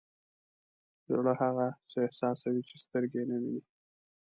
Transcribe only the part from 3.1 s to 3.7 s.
یې نه ویني.